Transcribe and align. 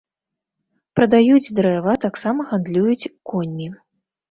Прадаюць 0.99 1.51
дрэва, 1.59 1.93
таксама 2.07 2.49
гандлююць 2.55 3.09
коньмі. 3.33 3.71